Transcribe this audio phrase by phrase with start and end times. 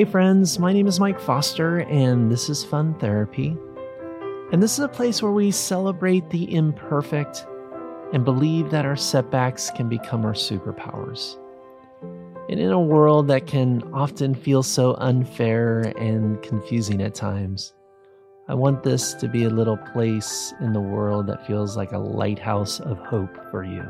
[0.00, 3.54] Hey, friends, my name is Mike Foster, and this is Fun Therapy.
[4.50, 7.46] And this is a place where we celebrate the imperfect
[8.14, 11.36] and believe that our setbacks can become our superpowers.
[12.48, 17.74] And in a world that can often feel so unfair and confusing at times,
[18.48, 21.98] I want this to be a little place in the world that feels like a
[21.98, 23.84] lighthouse of hope for you.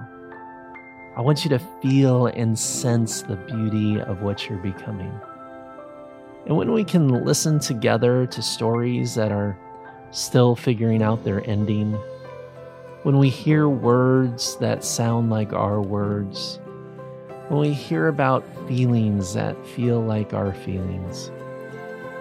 [1.16, 5.16] I want you to feel and sense the beauty of what you're becoming.
[6.46, 9.58] And when we can listen together to stories that are
[10.10, 11.92] still figuring out their ending,
[13.02, 16.58] when we hear words that sound like our words,
[17.48, 21.30] when we hear about feelings that feel like our feelings,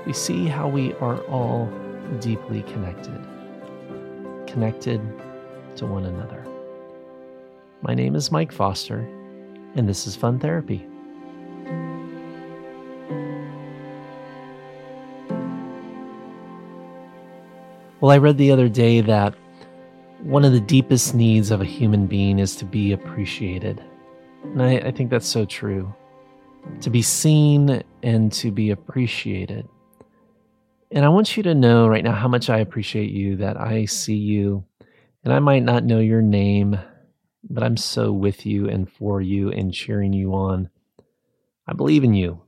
[0.05, 1.71] we see how we are all
[2.19, 3.19] deeply connected,
[4.47, 5.01] connected
[5.75, 6.45] to one another.
[7.81, 8.99] My name is Mike Foster,
[9.75, 10.88] and this is Fun Therapy.
[18.01, 19.35] Well, I read the other day that
[20.23, 23.83] one of the deepest needs of a human being is to be appreciated.
[24.43, 25.93] And I, I, think that's so true.
[26.79, 29.67] To be seen and to be appreciated.
[30.91, 33.83] And I want you to know right now how much I appreciate you, that I
[33.83, 34.63] see you,
[35.25, 36.79] and I might not know your name,
[37.49, 40.69] but I'm so with you and for you and cheering you on.
[41.67, 42.41] I believe in you.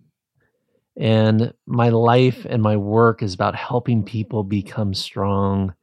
[0.97, 5.73] And my life and my work is about helping people become strong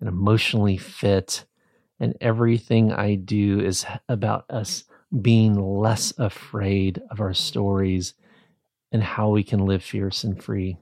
[0.00, 1.44] and emotionally fit.
[1.98, 4.84] And everything I do is about us
[5.20, 8.14] being less afraid of our stories
[8.92, 10.76] and how we can live fierce and free.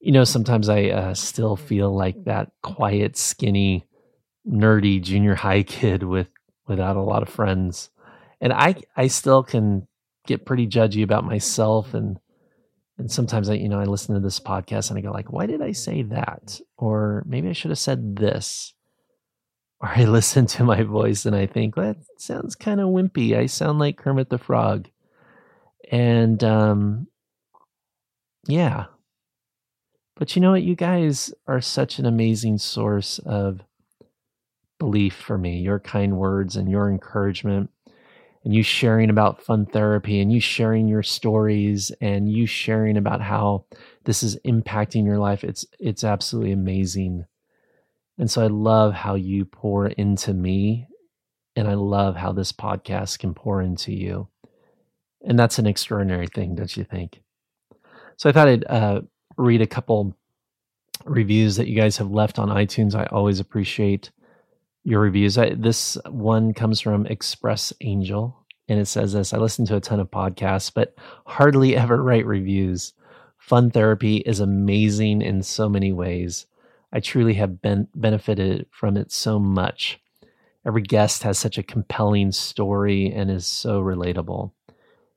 [0.00, 3.84] You know, sometimes I uh, still feel like that quiet, skinny,
[4.48, 6.28] nerdy junior high kid with
[6.66, 7.90] without a lot of friends,
[8.40, 9.87] and I I still can
[10.28, 12.20] get pretty judgy about myself and
[12.98, 15.46] and sometimes I, you know, I listen to this podcast and I go like, why
[15.46, 16.60] did I say that?
[16.76, 18.74] Or maybe I should have said this.
[19.80, 23.38] Or I listen to my voice and I think, well, that sounds kind of wimpy.
[23.38, 24.88] I sound like Kermit the Frog.
[25.92, 27.06] And um
[28.48, 28.86] yeah.
[30.16, 30.64] But you know what?
[30.64, 33.60] You guys are such an amazing source of
[34.80, 35.60] belief for me.
[35.60, 37.70] Your kind words and your encouragement
[38.44, 43.20] and you sharing about fun therapy and you sharing your stories and you sharing about
[43.20, 43.64] how
[44.04, 47.24] this is impacting your life it's it's absolutely amazing.
[48.18, 50.88] And so i love how you pour into me
[51.56, 54.28] and i love how this podcast can pour into you.
[55.24, 57.22] And that's an extraordinary thing don't you think?
[58.16, 59.02] So i thought i'd uh,
[59.36, 60.16] read a couple
[61.04, 62.94] reviews that you guys have left on itunes.
[62.94, 64.10] I always appreciate
[64.84, 65.38] your reviews.
[65.38, 68.36] I, this one comes from Express Angel,
[68.68, 70.94] and it says this I listen to a ton of podcasts, but
[71.26, 72.92] hardly ever write reviews.
[73.38, 76.46] Fun therapy is amazing in so many ways.
[76.92, 77.60] I truly have
[77.94, 80.00] benefited from it so much.
[80.66, 84.52] Every guest has such a compelling story and is so relatable.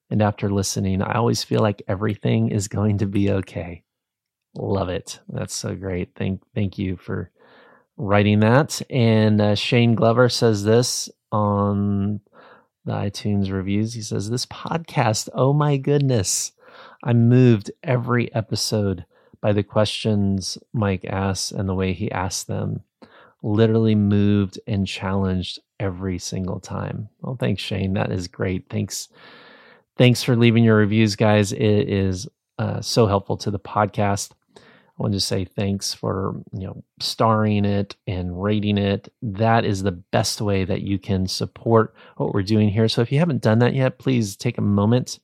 [0.10, 3.84] And after listening, I always feel like everything is going to be okay.
[4.54, 5.20] Love it.
[5.30, 6.12] That's so great.
[6.16, 7.32] Thank thank you for
[8.02, 8.82] writing that.
[8.90, 12.20] And uh, Shane Glover says this on
[12.84, 13.94] the iTunes reviews.
[13.94, 16.52] He says, This podcast, oh my goodness.
[17.04, 19.06] I'm moved every episode
[19.40, 22.82] by the questions Mike asks and the way he asks them.
[23.44, 27.10] Literally moved and challenged every single time.
[27.22, 27.94] Well, thanks, Shane.
[27.94, 28.66] That is great.
[28.70, 29.10] Thanks.
[29.98, 31.52] Thanks for leaving your reviews, guys.
[31.52, 34.32] It is uh, so helpful to the podcast.
[35.00, 39.12] I want to say thanks for you know starring it and rating it.
[39.22, 42.88] That is the best way that you can support what we're doing here.
[42.88, 45.20] So if you haven't done that yet, please take a moment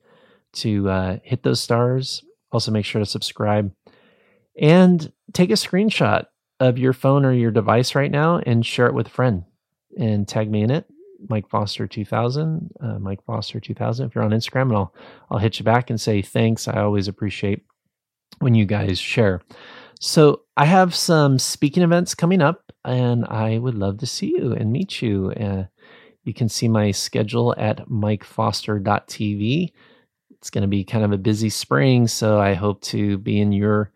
[0.53, 2.23] to uh, hit those stars.
[2.51, 3.71] Also, make sure to subscribe
[4.59, 6.25] and take a screenshot
[6.59, 9.43] of your phone or your device right now and share it with a friend
[9.97, 10.85] and tag me in it.
[11.29, 14.05] Mike Foster 2000, uh, Mike Foster 2000.
[14.05, 14.93] If you're on Instagram, and I'll
[15.29, 16.67] I'll hit you back and say thanks.
[16.67, 17.63] I always appreciate
[18.39, 19.41] when you guys share.
[19.99, 24.53] So I have some speaking events coming up, and I would love to see you
[24.53, 25.31] and meet you.
[25.31, 25.63] Uh,
[26.23, 29.71] you can see my schedule at mikefoster.tv.
[30.31, 33.51] It's going to be kind of a busy spring, so I hope to be in
[33.51, 33.91] your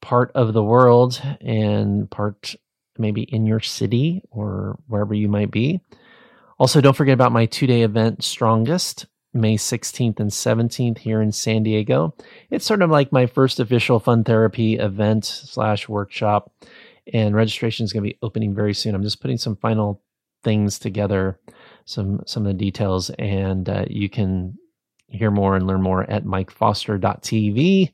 [0.00, 2.54] part of the world and part
[2.98, 5.80] maybe in your city or wherever you might be.
[6.58, 9.06] Also, don't forget about my two day event, Strongest.
[9.34, 12.14] May 16th and 17th here in San Diego.
[12.50, 16.52] It's sort of like my first official fun therapy event slash workshop,
[17.12, 18.94] and registration is going to be opening very soon.
[18.94, 20.00] I'm just putting some final
[20.44, 21.40] things together,
[21.84, 24.56] some some of the details, and uh, you can
[25.08, 27.92] hear more and learn more at mikefoster.tv.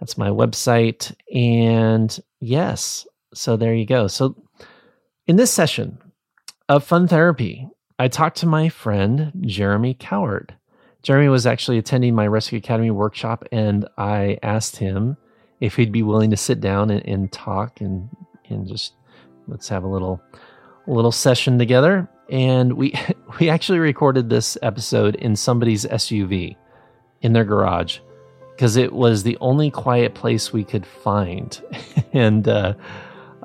[0.00, 1.14] That's my website.
[1.34, 4.06] And yes, so there you go.
[4.06, 4.36] So
[5.26, 5.98] in this session
[6.68, 10.50] of Fun Therapy, I talked to my friend Jeremy Cowart.
[11.02, 15.16] Jeremy was actually attending my Rescue Academy workshop, and I asked him
[15.60, 18.08] if he'd be willing to sit down and, and talk and
[18.48, 18.92] and just
[19.48, 20.20] let's have a little
[20.86, 22.08] little session together.
[22.28, 22.94] And we
[23.40, 26.56] we actually recorded this episode in somebody's SUV
[27.22, 28.00] in their garage
[28.54, 31.62] because it was the only quiet place we could find.
[32.12, 32.74] and uh,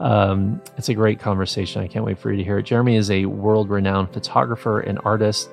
[0.01, 1.83] um, it's a great conversation.
[1.83, 2.63] I can't wait for you to hear it.
[2.63, 5.51] Jeremy is a world renowned photographer and artist.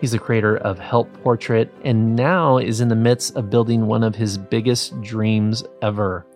[0.00, 4.02] He's the creator of Help Portrait and now is in the midst of building one
[4.02, 6.26] of his biggest dreams ever,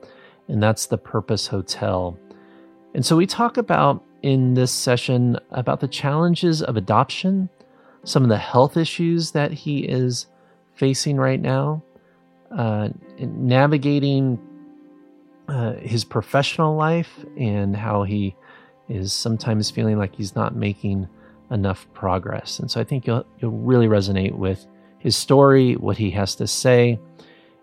[0.47, 2.17] and that's the Purpose Hotel.
[2.94, 7.49] And so we talk about in this session about the challenges of adoption,
[8.05, 10.26] some of the health issues that he is
[10.75, 11.82] facing right now,
[12.56, 14.38] uh, navigating
[15.50, 18.37] uh, his professional life and how he
[18.88, 21.08] is sometimes feeling like he's not making
[21.50, 22.61] enough progress.
[22.61, 24.64] And so I think you'll you'll really resonate with
[24.99, 27.00] his story, what he has to say,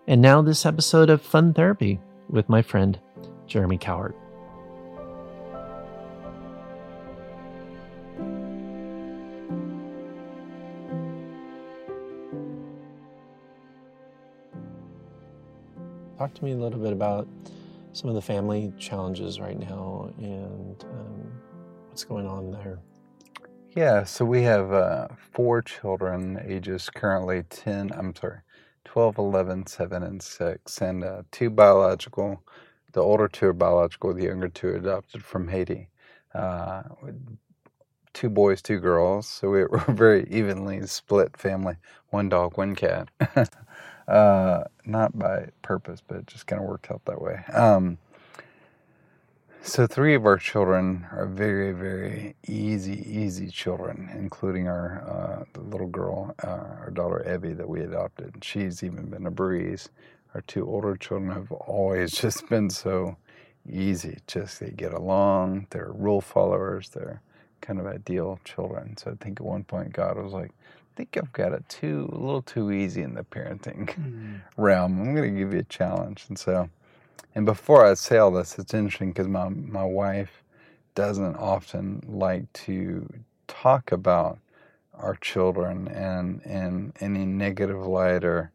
[0.06, 1.98] and now this episode of Fun Therapy
[2.28, 3.00] with my friend
[3.46, 4.14] Jeremy Cowart.
[16.18, 17.28] Talk to me a little bit about
[17.92, 21.32] some of the family challenges right now and um,
[21.88, 22.78] what's going on there.
[23.76, 28.38] Yeah, so we have uh, four children, ages currently 10, I'm sorry,
[28.84, 32.42] 12, 11, 7, and 6, and uh, two biological.
[32.92, 35.88] The older two are biological, the younger two adopted from Haiti.
[36.34, 36.82] Uh,
[38.14, 41.76] two boys, two girls, so we we're very evenly split family
[42.10, 43.08] one dog, one cat.
[44.08, 47.44] Uh, not by purpose, but it just kind of worked out that way.
[47.52, 47.98] Um,
[49.62, 55.88] so three of our children are very, very easy, easy children, including our uh, little
[55.88, 56.48] girl, uh,
[56.80, 58.42] our daughter Evie, that we adopted.
[58.42, 59.90] She's even been a breeze.
[60.34, 63.18] Our two older children have always just been so
[63.70, 64.18] easy.
[64.26, 65.66] Just they get along.
[65.70, 66.88] They're rule followers.
[66.88, 67.20] They're
[67.60, 68.96] kind of ideal children.
[68.96, 70.52] So I think at one point God was like,
[70.98, 74.40] think I've got it too a little too easy in the parenting mm.
[74.56, 75.00] realm.
[75.00, 76.68] I'm going to give you a challenge, and so,
[77.36, 80.42] and before I say all this, it's interesting because my my wife
[80.96, 83.08] doesn't often like to
[83.46, 84.40] talk about
[84.94, 88.50] our children and in any negative light or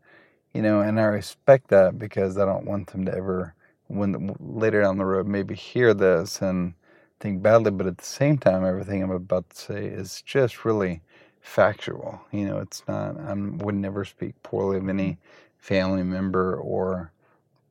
[0.54, 3.56] you know and i respect that because i don't want them to ever
[3.88, 6.74] when later down the road maybe hear this and
[7.22, 11.00] think badly but at the same time everything i'm about to say is just really
[11.44, 12.22] factual.
[12.31, 13.19] You know, it's not.
[13.19, 15.19] I would never speak poorly of any mm-hmm.
[15.60, 17.12] family member, or,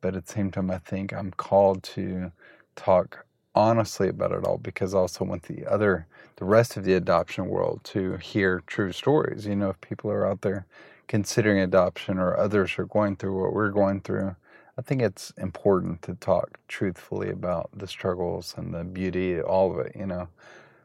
[0.01, 2.31] but at the same time, I think I'm called to
[2.77, 6.95] talk honestly about it all because I also want the other, the rest of the
[6.95, 9.47] adoption world to hear true stories.
[9.47, 10.67] You know, if people are out there
[11.09, 14.37] considering adoption or others are going through what we're going through,
[14.79, 19.87] I think it's important to talk truthfully about the struggles and the beauty, all of
[19.87, 19.95] it.
[19.95, 20.29] You know,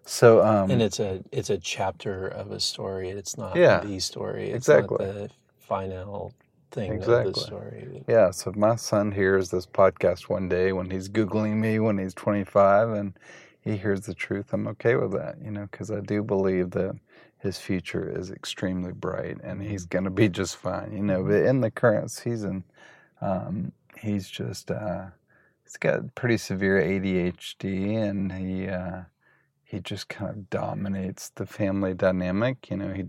[0.08, 3.10] so um, and it's a it's a chapter of a story.
[3.10, 4.50] It's not yeah, the story.
[4.52, 5.30] It's exactly the
[5.60, 6.34] final
[6.72, 7.30] thing exactly.
[7.30, 8.04] of the story.
[8.08, 8.32] Yeah.
[8.32, 12.90] So my son hears this podcast one day when he's googling me when he's 25
[12.90, 13.14] and
[13.62, 15.36] he hears the truth, I'm okay with that.
[15.44, 16.98] You know, because I do believe that
[17.40, 19.90] his future is extremely bright and he's mm-hmm.
[19.90, 20.94] going to be just fine.
[20.94, 22.64] You know, but in the current season,
[23.20, 25.08] um, he's just uh,
[25.66, 28.68] he's got pretty severe ADHD and he.
[28.68, 29.02] Uh,
[29.68, 32.70] he just kind of dominates the family dynamic.
[32.70, 33.06] You know, he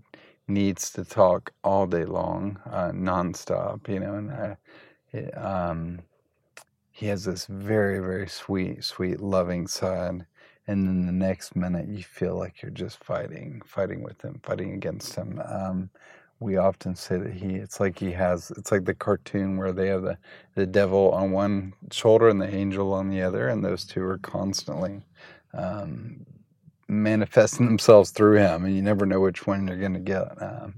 [0.48, 3.88] needs to talk all day long, uh, nonstop.
[3.88, 4.54] You know, and uh,
[5.12, 6.00] it, um,
[6.90, 10.26] he has this very, very sweet, sweet, loving side.
[10.66, 14.72] And then the next minute, you feel like you're just fighting, fighting with him, fighting
[14.72, 15.40] against him.
[15.48, 15.90] Um,
[16.40, 19.88] we often say that he, it's like he has, it's like the cartoon where they
[19.88, 20.18] have the,
[20.56, 24.18] the devil on one shoulder and the angel on the other, and those two are
[24.18, 25.02] constantly
[25.54, 26.26] um,
[26.88, 30.42] manifesting themselves through him, and you never know which one you're going to get.
[30.42, 30.74] Um,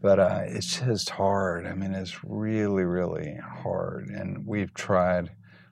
[0.00, 1.66] but uh, it's just hard.
[1.66, 4.08] I mean, it's really, really hard.
[4.08, 5.30] And we've tried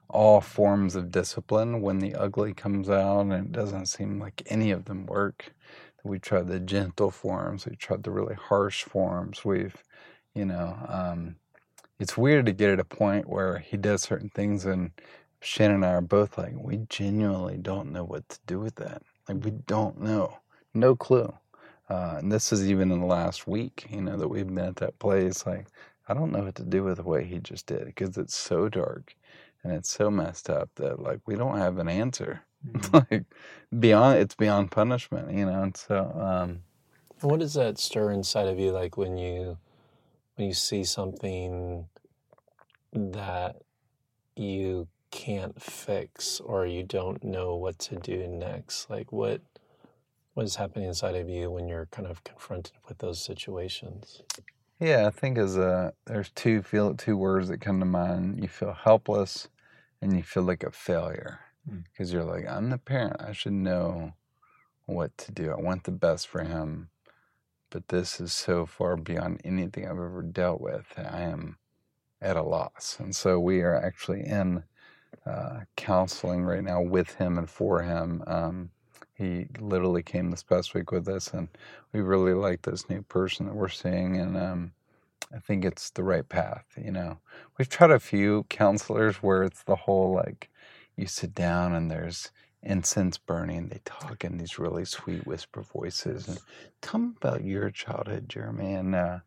[0.09, 4.71] all forms of discipline when the ugly comes out, and it doesn't seem like any
[4.71, 5.53] of them work.
[6.03, 9.43] We tried the gentle forms, we tried the really harsh forms.
[9.43, 9.75] We've,
[10.33, 11.35] you know, um,
[11.99, 14.91] it's weird to get at a point where he does certain things, and
[15.41, 19.01] Shannon and I are both like, we genuinely don't know what to do with that.
[19.29, 20.39] Like we don't know,
[20.75, 21.33] no clue.
[21.89, 24.77] Uh, and this is even in the last week, you know, that we've been at
[24.77, 25.47] that place.
[25.47, 25.67] Like,
[26.09, 28.69] I don't know what to do with the way he just did because it's so
[28.69, 29.15] dark
[29.63, 32.43] and it's so messed up that like we don't have an answer.
[32.67, 32.93] Mhm.
[33.11, 33.25] like
[33.79, 35.63] beyond, it's beyond punishment, you know.
[35.63, 36.61] And so, um,
[37.21, 39.57] What does that stir inside of you like when you
[40.35, 41.87] when you see something
[42.93, 43.57] that
[44.35, 48.89] you can't fix or you don't know what to do next?
[48.89, 49.41] Like what
[50.33, 54.21] what is happening inside of you when you're kind of confronted with those situations?
[54.79, 58.41] yeah, I think as a there's two feel two words that come to mind.
[58.41, 59.49] You feel helpless,
[60.01, 61.39] and you feel like a failure
[61.69, 61.83] Mm.
[61.91, 63.17] because you're like, I'm the parent.
[63.19, 64.13] I should know
[64.85, 65.51] what to do.
[65.51, 66.89] I want the best for him,
[67.69, 70.85] but this is so far beyond anything I've ever dealt with.
[70.95, 71.57] that I am
[72.21, 74.63] at a loss, and so we are actually in
[75.25, 78.23] uh, counseling right now with him and for him.
[78.27, 78.71] Um,
[79.15, 81.49] he literally came this past week with us, and
[81.93, 84.71] we really like this new person that we're seeing, and um,
[85.35, 86.65] I think it's the right path.
[86.77, 87.19] You know,
[87.57, 90.49] we've tried a few counselors where it's the whole like
[90.97, 92.31] you sit down and there's
[92.63, 93.67] incense burning.
[93.69, 96.39] They talk in these really sweet whisper voices and
[96.81, 98.73] tell me about your childhood, Jeremy.
[98.73, 99.19] And uh,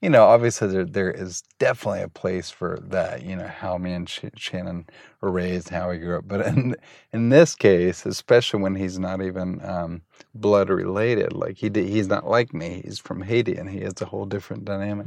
[0.00, 3.22] you know, obviously there there is definitely a place for that.
[3.24, 4.86] You know, how me and Sh- Shannon
[5.20, 6.24] were raised, how we grew up.
[6.28, 6.76] But in
[7.12, 10.02] in this case, especially when he's not even um,
[10.34, 12.82] blood related, like he did, he's not like me.
[12.84, 15.06] He's from Haiti and he has a whole different dynamic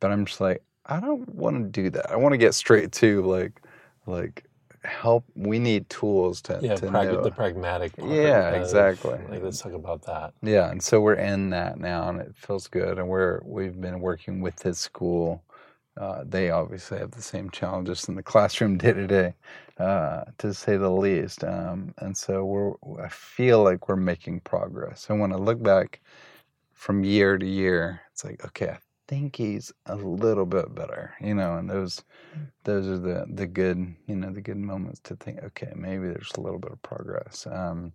[0.00, 2.10] but I'm just like, I don't want to do that.
[2.10, 3.60] I want to get straight to like,
[4.06, 4.44] like
[4.84, 5.24] help.
[5.34, 7.92] We need tools to, Yeah, to prag- the pragmatic.
[7.98, 9.18] Yeah, of, exactly.
[9.28, 10.34] Like let's talk about that.
[10.42, 12.98] Yeah, and so we're in that now, and it feels good.
[12.98, 15.42] And we're we've been working with his school.
[15.96, 19.34] Uh, they obviously have the same challenges in the classroom day to day,
[19.78, 21.42] uh, to say the least.
[21.44, 25.08] Um, and so we're I feel like we're making progress.
[25.10, 26.00] And when I look back
[26.74, 31.34] from year to year, it's like okay, I think he's a little bit better, you
[31.34, 31.56] know.
[31.56, 32.04] And those
[32.64, 36.32] those are the the good you know the good moments to think okay, maybe there's
[36.36, 37.46] a little bit of progress.
[37.50, 37.92] Um,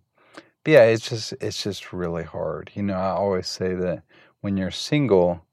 [0.64, 2.70] but yeah, it's just it's just really hard.
[2.74, 4.02] You know, I always say that
[4.40, 5.44] when you're single,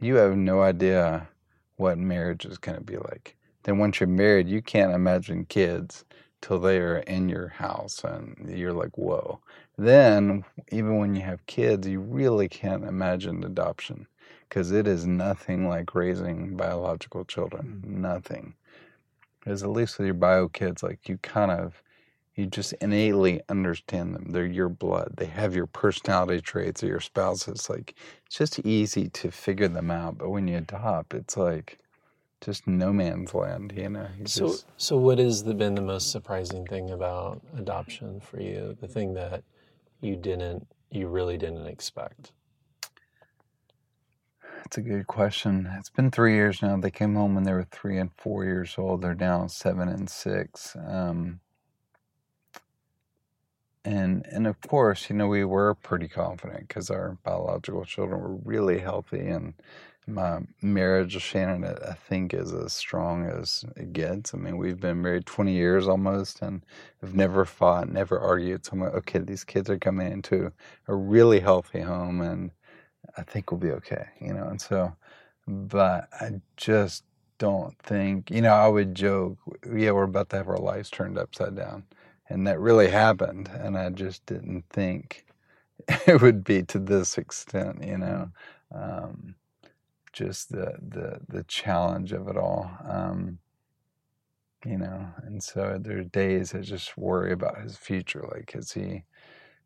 [0.00, 1.28] you have no idea
[1.76, 3.36] what marriage is going to be like.
[3.64, 6.04] Then once you're married, you can't imagine kids
[6.40, 9.40] till they are in your house and you're like, "Whoa."
[9.78, 14.06] Then even when you have kids, you really can't imagine adoption
[14.48, 17.82] because it is nothing like raising biological children.
[17.84, 17.90] Mm.
[17.90, 18.54] Nothing.
[19.40, 21.82] Because at least with your bio kids, like you kind of
[22.36, 24.26] you just innately understand them.
[24.30, 25.14] They're your blood.
[25.16, 27.70] They have your personality traits or your spouses.
[27.70, 27.94] Like
[28.26, 30.18] it's just easy to figure them out.
[30.18, 31.78] But when you adopt, it's like
[32.42, 34.06] just no man's land, you know.
[34.18, 38.40] You So, just, so what has the, been the most surprising thing about adoption for
[38.40, 38.76] you?
[38.80, 39.42] The thing that
[40.02, 42.32] you didn't, you really didn't expect.
[44.66, 45.70] That's a good question.
[45.78, 46.76] It's been three years now.
[46.76, 49.00] They came home when they were three and four years old.
[49.00, 50.74] They're now seven and six.
[50.74, 51.38] Um,
[53.84, 58.34] and and of course, you know, we were pretty confident because our biological children were
[58.34, 59.54] really healthy, and
[60.08, 64.34] my marriage with Shannon, I think, is as strong as it gets.
[64.34, 66.66] I mean, we've been married twenty years almost, and
[67.02, 68.64] have never fought, never argued.
[68.64, 70.52] So I'm like, okay, these kids are coming into
[70.88, 72.50] a really healthy home, and
[73.16, 74.48] I think we'll be okay, you know.
[74.48, 74.94] And so,
[75.46, 77.04] but I just
[77.38, 79.38] don't think, you know, I would joke,
[79.74, 81.84] yeah, we're about to have our lives turned upside down.
[82.28, 83.48] And that really happened.
[83.52, 85.24] And I just didn't think
[86.06, 88.30] it would be to this extent, you know.
[88.74, 89.34] Um,
[90.12, 92.70] just the, the, the challenge of it all.
[92.88, 93.38] Um,
[94.64, 98.26] you know, and so there are days I just worry about his future.
[98.34, 99.04] Like, is he,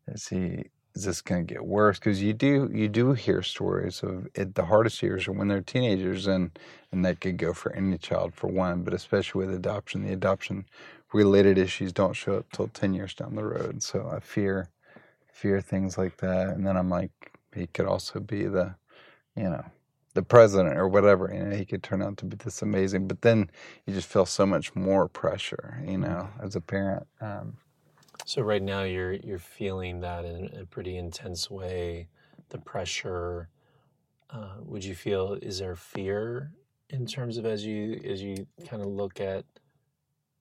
[0.07, 1.99] is he, is this going to get worse?
[1.99, 4.55] Because you do, you do hear stories of it.
[4.55, 6.57] The hardest years are when they're teenagers, and
[6.91, 10.65] and that could go for any child for one, but especially with adoption, the adoption
[11.13, 13.81] related issues don't show up till ten years down the road.
[13.81, 14.69] So I fear,
[15.31, 16.49] fear things like that.
[16.49, 17.11] And then I'm like,
[17.55, 18.75] he could also be the,
[19.35, 19.63] you know,
[20.13, 21.31] the president or whatever.
[21.33, 23.07] You know, he could turn out to be this amazing.
[23.07, 23.49] But then
[23.85, 27.07] you just feel so much more pressure, you know, as a parent.
[27.21, 27.57] Um,
[28.31, 32.07] So right now you're you're feeling that in a pretty intense way,
[32.47, 33.49] the pressure.
[34.29, 36.53] Uh, would you feel is there fear
[36.91, 39.43] in terms of as you as you kind of look at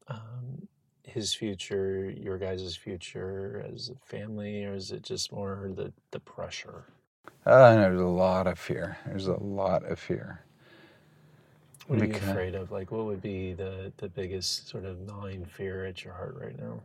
[0.06, 0.68] um,
[1.02, 6.20] his future, your guys' future as a family, or is it just more the the
[6.20, 6.85] pressure?
[7.44, 8.99] uh, there's a lot of fear.
[9.04, 10.44] There's a lot of fear.
[11.88, 12.70] What are you Because- afraid of?
[12.70, 16.56] Like, what would be the the biggest sort of gnawing fear at your heart right
[16.56, 16.80] now?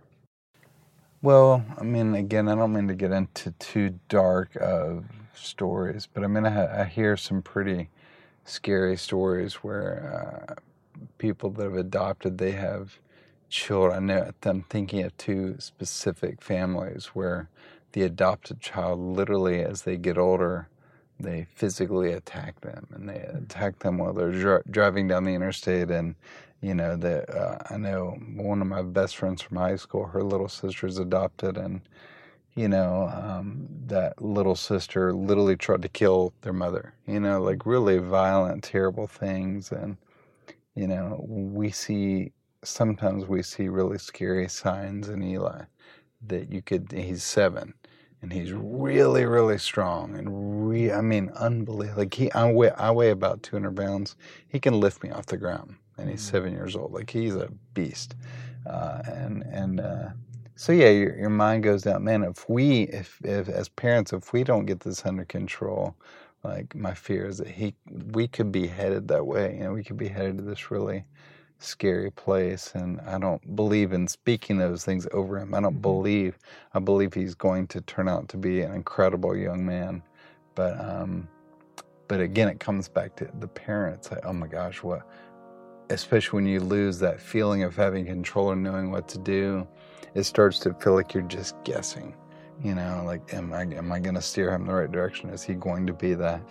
[1.26, 6.24] Well, I mean, again, I don't mean to get into too dark of stories, but
[6.24, 7.90] I mean, I, I hear some pretty
[8.44, 10.56] scary stories where uh,
[11.18, 13.00] people that have adopted, they have
[13.50, 14.12] children.
[14.12, 17.50] I know I'm thinking of two specific families where
[17.94, 20.70] the adopted child, literally, as they get older,
[21.20, 25.90] they physically attack them and they attack them while they're dri- driving down the interstate
[25.90, 26.14] and
[26.62, 30.24] you know that uh, i know one of my best friends from high school her
[30.24, 31.82] little sister's adopted and
[32.56, 37.66] you know um, that little sister literally tried to kill their mother you know like
[37.66, 39.72] really violent terrible things.
[39.72, 39.98] And
[40.76, 42.32] you know we see
[42.64, 45.64] sometimes we see really scary signs in eli
[46.26, 47.74] that you could he's seven
[48.22, 52.92] and he's really really strong and re i mean unbelievable like he i weigh, I
[52.92, 54.16] weigh about 200 pounds.
[54.48, 56.32] He can lift me off the ground and he's mm.
[56.32, 58.16] seven years old like he's a beast
[58.68, 60.10] uh, and and uh,
[60.56, 64.34] so yeah your, your mind goes down man if we if, if as parents if
[64.34, 65.96] we don't get this under control
[66.44, 67.74] like my fear is that he
[68.12, 71.04] we could be headed that way you know we could be headed to this really
[71.60, 75.54] scary place and I don't believe in speaking those things over him.
[75.54, 75.82] I don't mm-hmm.
[75.82, 76.38] believe
[76.74, 80.04] I believe he's going to turn out to be an incredible young man.
[80.54, 81.28] But um
[82.08, 85.08] but again it comes back to the parents like, oh my gosh, what
[85.90, 89.68] especially when you lose that feeling of having control and knowing what to do,
[90.14, 92.16] it starts to feel like you're just guessing.
[92.64, 95.30] You know, like am I am I gonna steer him in the right direction?
[95.30, 96.42] Is he going to be that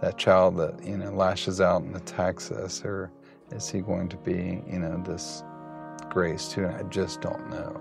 [0.00, 3.10] that child that, you know, lashes out and attacks us or
[3.50, 5.42] is he going to be, you know, this
[6.10, 6.64] grace too?
[6.64, 7.80] And I just don't know.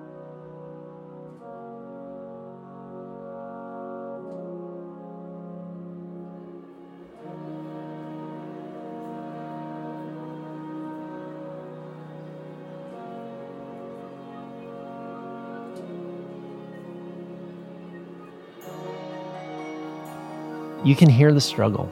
[20.94, 21.90] You can hear the struggle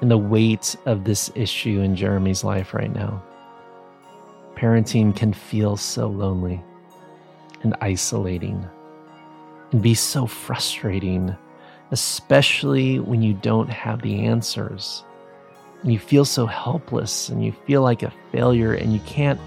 [0.00, 3.22] and the weight of this issue in Jeremy's life right now.
[4.56, 6.60] Parenting can feel so lonely
[7.62, 8.68] and isolating
[9.70, 11.36] and be so frustrating,
[11.92, 15.04] especially when you don't have the answers.
[15.82, 19.38] And you feel so helpless and you feel like a failure and you can't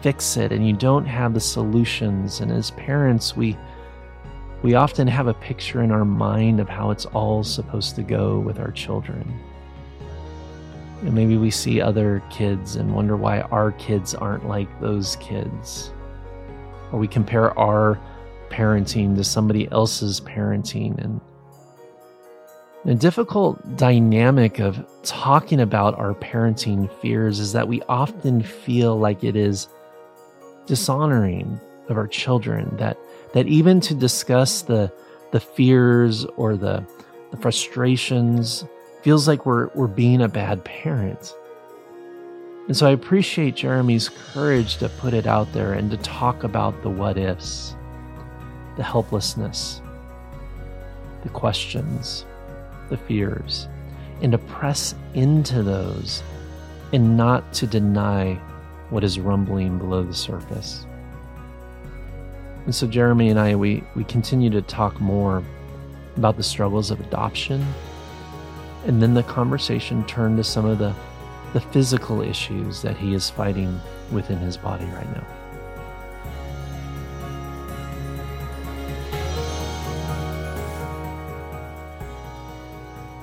[0.00, 2.40] fix it and you don't have the solutions.
[2.40, 3.54] And as parents, we
[4.66, 8.40] we often have a picture in our mind of how it's all supposed to go
[8.40, 9.32] with our children.
[11.02, 15.92] And maybe we see other kids and wonder why our kids aren't like those kids.
[16.90, 17.96] Or we compare our
[18.50, 20.98] parenting to somebody else's parenting.
[20.98, 21.20] And
[22.84, 29.22] the difficult dynamic of talking about our parenting fears is that we often feel like
[29.22, 29.68] it is
[30.66, 32.98] dishonoring of our children, that,
[33.36, 34.90] that even to discuss the,
[35.30, 36.82] the fears or the,
[37.30, 38.64] the frustrations
[39.02, 41.34] feels like we're, we're being a bad parent.
[42.66, 46.82] And so I appreciate Jeremy's courage to put it out there and to talk about
[46.82, 47.76] the what ifs,
[48.78, 49.82] the helplessness,
[51.22, 52.24] the questions,
[52.88, 53.68] the fears,
[54.22, 56.22] and to press into those
[56.94, 58.32] and not to deny
[58.88, 60.86] what is rumbling below the surface.
[62.66, 65.42] And so Jeremy and I, we, we continue to talk more
[66.16, 67.64] about the struggles of adoption
[68.86, 70.94] and then the conversation turned to some of the,
[71.52, 73.80] the physical issues that he is fighting
[74.12, 75.26] within his body right now.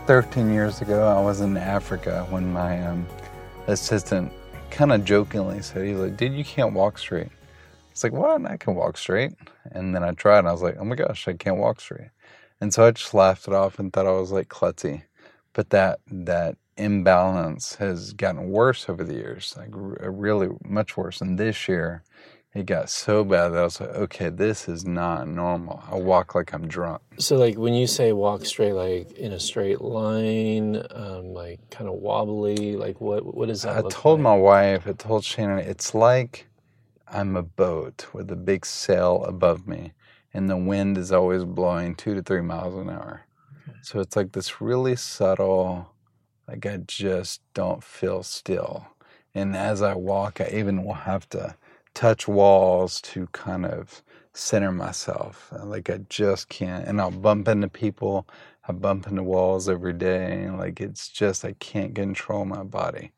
[0.06, 3.08] Thirteen years ago, I was in Africa when my um,
[3.67, 4.34] assistant
[4.69, 7.29] kind of jokingly said, "He's like, dude, you can't walk straight."
[7.93, 8.45] It's like, what?
[8.45, 9.32] I can walk straight.
[9.71, 12.10] And then I tried, and I was like, oh my gosh, I can't walk straight.
[12.60, 15.03] And so I just laughed it off and thought I was like klutzy
[15.53, 21.21] but that that imbalance has gotten worse over the years, like uh, really much worse.
[21.21, 22.03] And this year,
[22.56, 25.84] it got so bad that I was like, okay, this is not normal.
[25.89, 27.01] I walk like I'm drunk.
[27.17, 31.88] So, like when you say walk straight, like in a straight line, um, like kind
[31.88, 33.86] of wobbly, like what what is that?
[33.86, 34.23] I told like?
[34.23, 36.47] my wife, I told Shannon, it's like
[37.13, 39.93] I'm a boat with a big sail above me,
[40.34, 43.21] and the wind is always blowing two to three miles an hour.
[43.84, 45.93] So it's like this really subtle,
[46.47, 48.88] like I just don't feel still.
[49.36, 51.56] And as I walk, I even will have to
[51.93, 54.02] touch walls to kind of
[54.34, 55.54] center myself.
[55.63, 56.88] Like I just can't.
[56.88, 58.28] And I'll bump into people.
[58.67, 60.49] I bump into walls every day.
[60.49, 63.12] Like it's just, I can't control my body.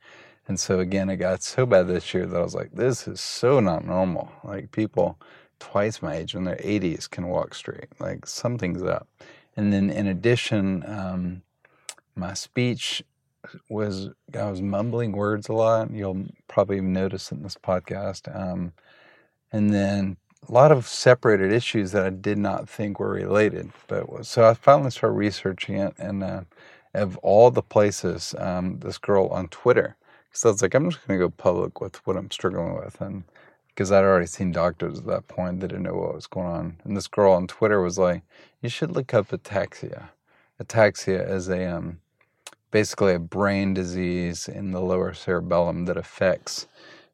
[0.48, 3.20] And so again, it got so bad this year that I was like, this is
[3.20, 4.32] so not normal.
[4.44, 5.20] Like people
[5.60, 7.88] twice my age in their 80s can walk straight.
[8.00, 9.08] Like something's up.
[9.56, 11.42] And then in addition, um,
[12.16, 13.04] my speech
[13.70, 15.92] was I was mumbling words a lot.
[15.92, 18.34] You'll probably notice in this podcast.
[18.36, 18.74] Um,
[19.52, 23.72] and then a lot of separated issues that I did not think were related.
[23.88, 26.42] But so I finally started researching it, and uh,
[26.94, 29.96] of all the places, um, this girl on Twitter.
[30.36, 33.24] So it's like, I'm just going to go public with what I'm struggling with, and
[33.70, 36.78] because I'd already seen doctors at that point that didn't know what was going on.
[36.84, 38.24] And this girl on Twitter was like,
[38.62, 40.10] "You should look up ataxia.
[40.62, 42.00] Ataxia is a um,
[42.72, 46.68] basically a brain disease in the lower cerebellum that affects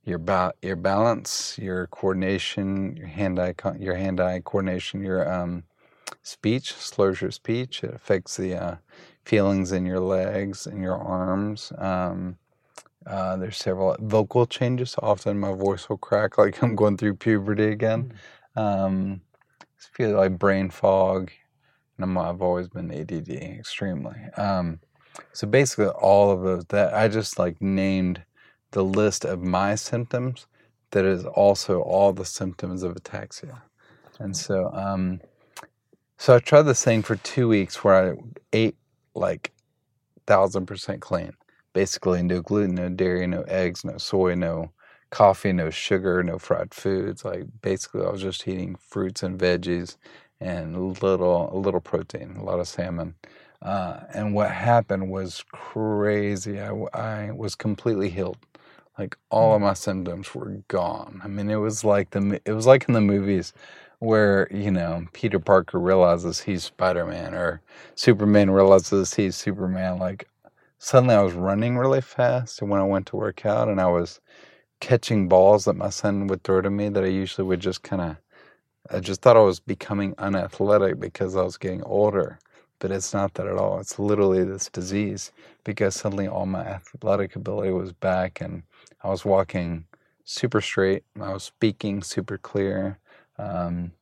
[0.04, 5.64] your ba- your balance, your coordination, your hand-eye co- your hand-eye coordination, your um,
[6.24, 7.84] speech, slurs your speech.
[7.84, 8.76] It affects the uh,
[9.26, 11.72] feelings in your legs and your arms.
[11.78, 12.38] Um,
[13.06, 14.96] uh, there's several vocal changes.
[15.02, 18.14] Often my voice will crack like I'm going through puberty again.
[18.56, 18.62] Mm.
[18.62, 19.22] Um,
[19.62, 21.32] I feel like brain fog,
[21.98, 24.16] and i have always been ADD extremely.
[24.38, 24.80] Um,
[25.34, 28.22] so basically, all of those that I just like named
[28.72, 30.48] the list of my symptoms
[30.92, 33.62] that is also all the symptoms of ataxia.
[34.20, 35.20] And so, um,
[36.18, 38.16] so I tried this thing for two weeks where I
[38.54, 38.76] ate
[39.16, 39.52] like
[40.28, 41.34] thousand percent clean,
[41.74, 44.72] basically no gluten, no dairy, no eggs, no soy, no
[45.10, 47.24] coffee, no sugar, no fried foods.
[47.26, 49.98] Like basically, I was just eating fruits and veggies
[50.40, 53.16] and a little a little protein, a lot of salmon.
[53.62, 56.60] Uh, and what happened was crazy.
[56.60, 58.38] I, I was completely healed.
[58.98, 59.66] Like all of mm.
[59.66, 61.22] my symptoms were gone.
[61.24, 63.54] I mean, it was like the it was like in the movies
[64.00, 67.62] where you know Peter Parker realizes he's Spider Man or
[67.96, 70.00] Superman realizes he's Superman.
[70.00, 70.28] Like
[70.82, 73.88] suddenly, I was running really fast, and when I went to work out, and I
[73.88, 74.22] was
[74.82, 78.02] catching balls that my son would throw to me that I usually would just kind
[78.04, 78.17] of.
[78.91, 82.39] I just thought I was becoming unathletic because I was getting older
[82.80, 83.80] but it's not that at all.
[83.82, 85.34] It's literally this disease
[85.65, 88.63] because suddenly all my athletic ability was back and
[89.04, 89.86] I was walking
[90.26, 91.04] super straight.
[91.22, 93.00] I was speaking super clear.
[93.39, 93.94] Um,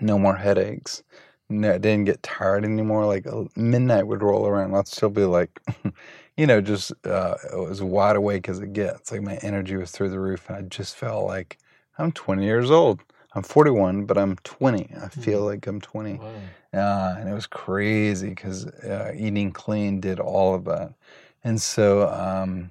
[0.00, 1.02] no more headaches.
[1.48, 3.06] No, I didn't get tired anymore.
[3.06, 4.74] Like midnight would roll around.
[4.74, 5.60] I'd still be like,
[6.36, 7.36] you know, just uh,
[7.70, 9.12] as wide awake as it gets.
[9.12, 10.48] Like my energy was through the roof.
[10.48, 11.58] And I just felt like
[11.98, 13.00] I'm 20 years old.
[13.34, 14.88] I'm 41, but I'm 20.
[15.00, 15.46] I feel mm.
[15.46, 16.14] like I'm 20.
[16.14, 16.32] Wow.
[16.74, 20.92] Uh, and it was crazy because uh, eating clean did all of that.
[21.44, 22.70] And so um,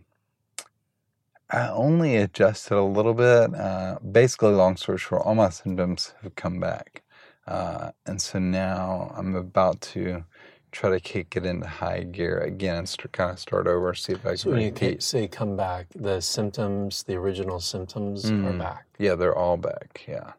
[1.50, 3.56] I only adjusted a little bit.
[3.56, 7.04] Uh, basically, long story short, all my symptoms have come back.
[7.48, 10.26] Uh, and so now I'm about to
[10.72, 14.26] try to kick it into high gear again and kind of start over, see if
[14.26, 14.38] I can.
[14.38, 18.86] So when you say come back, the symptoms, the original symptoms mm, are back.
[19.00, 20.04] Yeah, they're all back.
[20.08, 20.34] Yeah.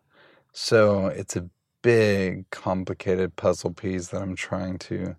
[0.53, 1.49] So it's a
[1.83, 5.17] big, complicated puzzle piece that I'm trying to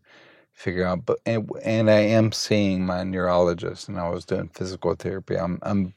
[0.52, 1.06] figure out.
[1.06, 5.38] But and, and I am seeing my neurologist, and I was doing physical therapy.
[5.38, 5.94] I'm I'm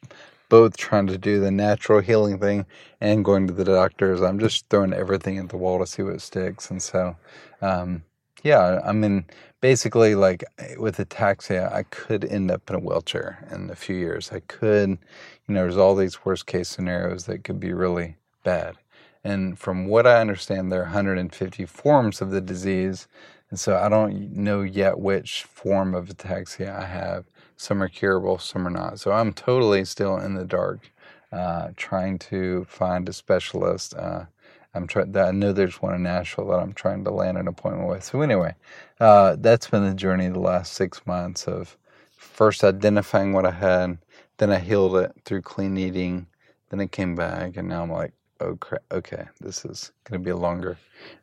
[0.51, 2.67] both trying to do the natural healing thing
[3.01, 4.21] and going to the doctors.
[4.21, 6.71] I'm just throwing everything at the wall to see what sticks.
[6.71, 7.17] And so,
[7.63, 8.03] um,
[8.43, 9.25] yeah, I mean,
[9.63, 10.45] basically, like
[10.77, 14.31] with ataxia, I could end up in a wheelchair in a few years.
[14.33, 18.77] I could, you know, there's all these worst case scenarios that could be really bad.
[19.23, 23.07] And from what I understand, there are 150 forms of the disease.
[23.51, 27.27] And so I don't know yet which form of ataxia I have.
[27.61, 28.99] Some are curable, some are not.
[29.01, 30.90] So I'm totally still in the dark,
[31.31, 33.94] uh, trying to find a specialist.
[33.94, 34.25] Uh,
[34.73, 35.14] I'm trying.
[35.14, 38.03] I know there's one in Nashville that I'm trying to land an appointment with.
[38.03, 38.55] So anyway,
[38.99, 41.77] uh, that's been the journey the last six months of
[42.16, 43.99] first identifying what I had,
[44.38, 46.29] then I healed it through clean eating,
[46.70, 50.25] then it came back, and now I'm like, oh crap, okay, this is going to
[50.25, 50.79] be a longer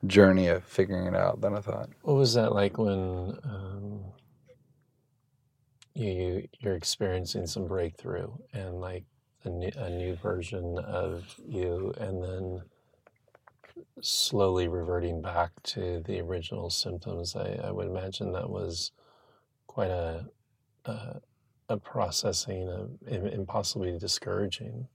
[0.05, 1.89] journey of figuring it out than I thought.
[2.03, 4.01] What was that like when um,
[6.03, 9.05] you you're experiencing some breakthrough and like
[9.43, 12.61] a new, a new version of you, and then
[14.01, 17.35] slowly reverting back to the original symptoms?
[17.35, 18.91] I, I would imagine that was
[19.67, 20.25] quite a
[20.85, 21.21] a,
[21.69, 24.87] a processing of impossibly discouraging.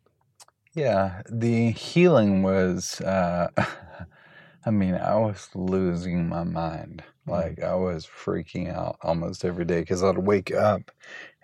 [0.74, 3.48] Yeah, the healing was, uh,
[4.66, 7.02] I mean, I was losing my mind.
[7.26, 7.30] Mm.
[7.30, 10.90] Like, I was freaking out almost every day because I'd wake up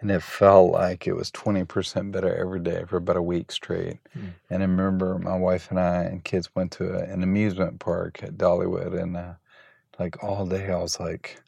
[0.00, 3.98] and it felt like it was 20% better every day for about a week straight.
[4.16, 4.32] Mm.
[4.50, 8.22] And I remember my wife and I and kids went to a, an amusement park
[8.22, 9.34] at Dollywood, and uh,
[9.98, 11.40] like all day I was like,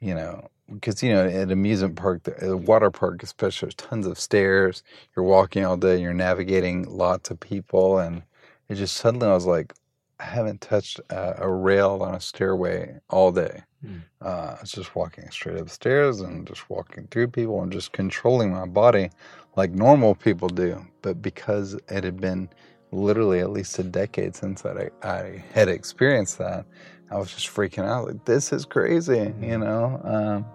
[0.00, 4.18] you know, because you know at amusement park, the water park especially, there's tons of
[4.18, 4.82] stairs.
[5.14, 8.22] You're walking all day, you're navigating lots of people, and
[8.68, 9.72] it just suddenly I was like,
[10.20, 13.62] I haven't touched a, a rail on a stairway all day.
[13.84, 14.02] Mm.
[14.20, 18.50] Uh, I was just walking straight upstairs and just walking through people and just controlling
[18.52, 19.10] my body
[19.56, 20.84] like normal people do.
[21.02, 22.48] But because it had been
[22.90, 26.64] literally at least a decade since I, I had experienced that,
[27.10, 28.06] I was just freaking out.
[28.06, 29.44] Like, this is crazy, Mm-hmm.
[29.44, 30.00] you know?
[30.04, 30.46] Um,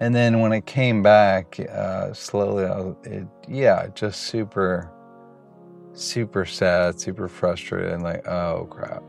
[0.00, 4.90] and then when it came back uh, slowly, I was, it, yeah, just super,
[5.94, 9.02] super sad, super frustrated, and like, oh crap.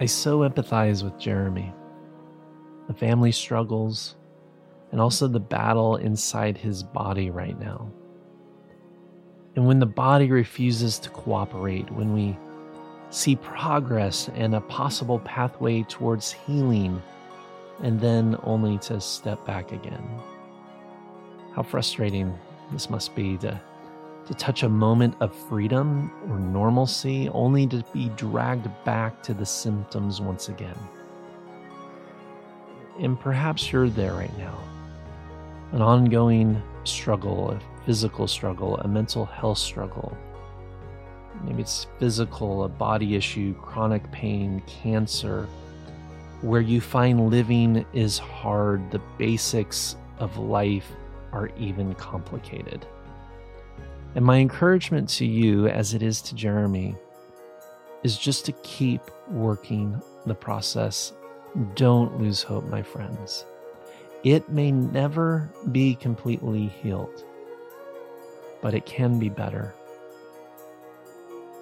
[0.00, 1.74] I so empathize with Jeremy.
[2.88, 4.16] The family struggles,
[4.92, 7.92] and also the battle inside his body right now.
[9.56, 12.38] And when the body refuses to cooperate, when we
[13.10, 17.02] see progress and a possible pathway towards healing,
[17.82, 20.08] and then only to step back again.
[21.54, 22.36] How frustrating
[22.72, 23.60] this must be to,
[24.26, 29.46] to touch a moment of freedom or normalcy only to be dragged back to the
[29.46, 30.78] symptoms once again.
[33.00, 34.56] And perhaps you're there right now.
[35.72, 40.16] An ongoing struggle, a physical struggle, a mental health struggle.
[41.44, 45.48] Maybe it's physical, a body issue, chronic pain, cancer,
[46.42, 50.90] where you find living is hard, the basics of life
[51.32, 52.86] are even complicated.
[54.14, 56.96] And my encouragement to you, as it is to Jeremy,
[58.02, 61.12] is just to keep working the process.
[61.74, 63.44] Don't lose hope, my friends.
[64.24, 67.24] It may never be completely healed,
[68.60, 69.74] but it can be better.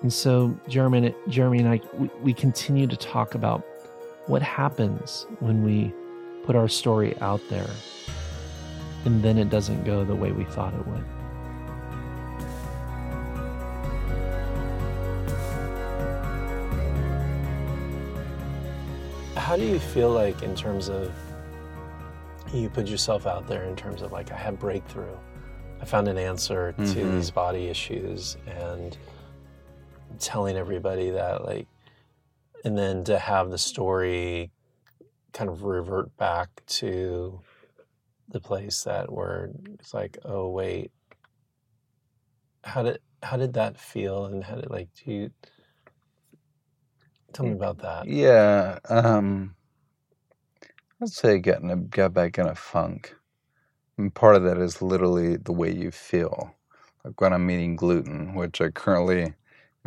[0.02, 3.64] And so, Jeremy, Jeremy and I, we, we continue to talk about
[4.26, 5.92] what happens when we
[6.44, 7.68] put our story out there
[9.04, 11.04] and then it doesn't go the way we thought it would.
[19.36, 21.12] How do you feel like, in terms of
[22.52, 25.16] you put yourself out there, in terms of like, I had breakthrough,
[25.80, 27.12] I found an answer to Mhm.
[27.12, 28.96] these body issues, and
[30.18, 31.66] telling everybody that, like,
[32.64, 34.50] and then to have the story
[35.32, 37.40] kind of revert back to
[38.28, 40.90] the place that where it's like, oh wait,
[42.64, 45.30] how did how did that feel, and how did like do you
[47.32, 48.06] tell me about that?
[48.06, 49.54] Yeah, um,
[51.00, 53.14] I'd say getting a, got back in a funk.
[53.96, 56.54] And part of that is literally the way you feel.
[57.04, 59.34] Like when I'm eating gluten, which I currently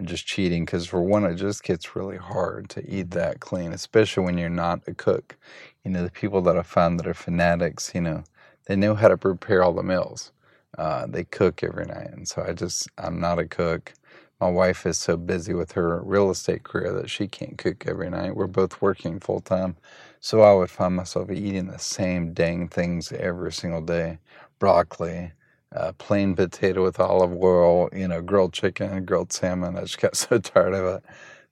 [0.02, 3.72] am just cheating because for one, it just gets really hard to eat that clean,
[3.74, 5.38] especially when you're not a cook.
[5.86, 8.24] You know, the people that I found that are fanatics, you know,
[8.68, 10.32] they know how to prepare all the meals.
[10.78, 13.94] Uh, they cook every night, and so I just I'm not a cook.
[14.42, 18.10] My wife is so busy with her real estate career that she can't cook every
[18.10, 18.36] night.
[18.36, 19.78] We're both working full time.
[20.20, 24.20] So I would find myself eating the same dang things every single day
[24.60, 25.34] broccoli,
[25.76, 29.78] uh, plain potato with olive oil, you know, grilled chicken, grilled salmon.
[29.78, 31.04] I just got so tired of it.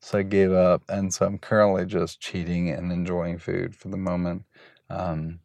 [0.01, 0.83] So I gave up.
[0.89, 4.43] And so I'm currently just cheating and enjoying food for the moment.
[4.89, 5.39] Um,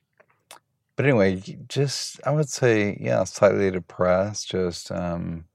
[0.97, 5.47] but anyway, just, I would say, yeah, slightly depressed, just, um,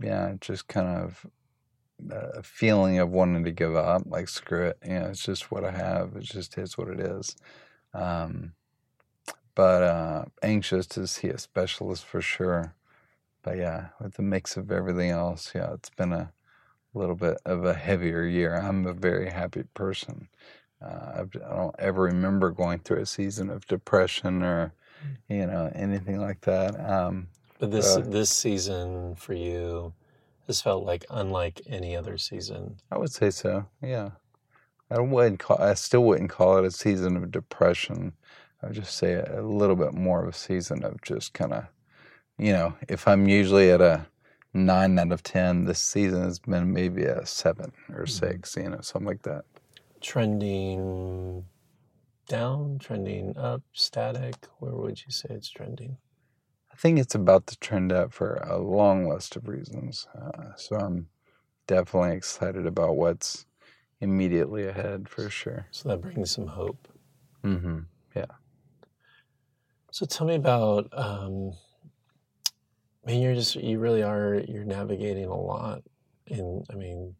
[0.00, 1.26] yeah, just kind of
[2.10, 5.64] a feeling of wanting to give up, like screw it, you know, it's just what
[5.64, 6.14] I have.
[6.16, 7.34] It just is what it is.
[7.94, 8.52] Um,
[9.56, 12.74] but uh, anxious to see a specialist for sure.
[13.42, 16.32] But yeah, with the mix of everything else, yeah, it's been a
[16.94, 18.56] little bit of a heavier year.
[18.56, 20.28] I'm a very happy person.
[20.80, 24.74] Uh, I've, I don't ever remember going through a season of depression or,
[25.28, 26.78] you know, anything like that.
[26.78, 29.94] Um, But this Uh, this season for you
[30.46, 32.76] has felt like unlike any other season.
[32.90, 33.66] I would say so.
[33.82, 34.10] Yeah,
[34.90, 35.58] I wouldn't call.
[35.60, 38.12] I still wouldn't call it a season of depression.
[38.62, 41.52] I would just say a, a little bit more of a season of just kind
[41.52, 41.64] of,
[42.38, 44.06] you know, if I'm usually at a
[44.54, 48.08] nine out of ten, this season has been maybe a seven or Mhm.
[48.08, 48.56] six.
[48.56, 49.44] You know, something like that.
[50.00, 51.44] Trending
[52.28, 54.34] down, trending up, static.
[54.58, 55.98] Where would you say it's trending?
[56.72, 60.06] I think it's about to trend up for a long list of reasons.
[60.14, 61.08] Uh, so I'm
[61.66, 63.46] definitely excited about what's
[64.00, 65.66] immediately ahead for sure.
[65.70, 66.88] So that brings some hope.
[67.44, 67.80] Mm-hmm.
[69.96, 70.90] So tell me about.
[70.92, 71.52] Um,
[73.02, 75.84] I mean, you're just you really are you're navigating a lot.
[76.26, 77.14] In I mean,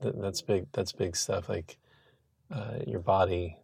[0.00, 0.64] th- that's big.
[0.72, 1.50] That's big stuff.
[1.50, 1.76] Like
[2.50, 3.58] uh, your body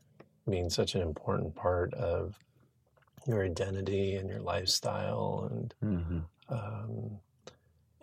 [0.46, 2.38] being such an important part of
[3.26, 6.18] your identity and your lifestyle and Mm-hmm.
[6.54, 7.18] um,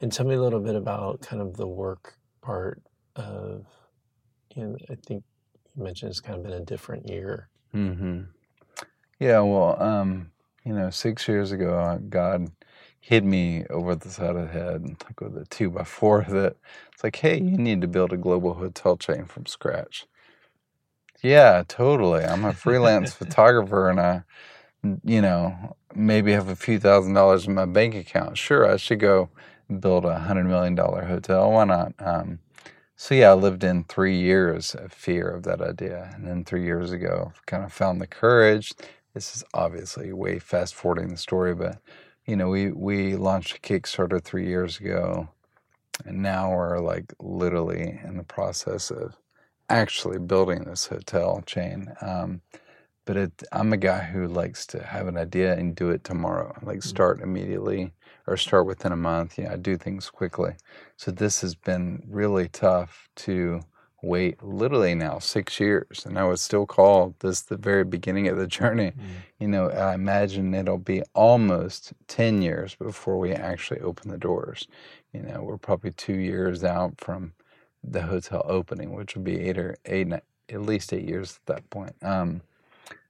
[0.01, 2.81] and tell me a little bit about kind of the work part
[3.15, 3.67] of
[4.55, 5.23] you know i think
[5.75, 8.21] you mentioned it's kind of been a different year Mm-hmm.
[9.19, 10.31] Yeah, well, um,
[10.67, 12.51] you know, six years ago, uh, God
[12.99, 16.57] hit me over the side of the head, like with a two by four that
[16.93, 20.07] it's like, hey, you need to build a global hotel chain from scratch.
[21.23, 22.25] Yeah, totally.
[22.25, 24.23] I'm a freelance photographer and I,
[25.05, 28.37] you know, maybe have a few thousand dollars in my bank account.
[28.37, 29.29] Sure, I should go
[29.79, 31.51] build a hundred million dollar hotel.
[31.51, 31.93] Why not?
[31.99, 32.39] Um,
[32.95, 36.63] so yeah, I lived in three years of fear of that idea, and then three
[36.63, 38.73] years ago, kind of found the courage.
[39.17, 41.79] This is obviously way fast forwarding the story, but
[42.27, 45.27] you know, we we launched a Kickstarter three years ago,
[46.05, 49.17] and now we're like literally in the process of
[49.69, 51.91] actually building this hotel chain.
[51.99, 52.41] Um,
[53.05, 56.55] but it, I'm a guy who likes to have an idea and do it tomorrow,
[56.61, 57.93] like start immediately
[58.27, 59.39] or start within a month.
[59.39, 60.57] You know, I do things quickly.
[60.95, 63.61] So this has been really tough to
[64.03, 66.05] wait literally now six years.
[66.05, 68.93] And I would still call this the very beginning of the journey.
[69.39, 74.67] You know, I imagine it'll be almost 10 years before we actually open the doors.
[75.13, 77.33] You know, we're probably two years out from
[77.83, 81.69] the hotel opening, which would be eight or eight, at least eight years at that
[81.69, 81.95] point.
[82.01, 82.41] Um,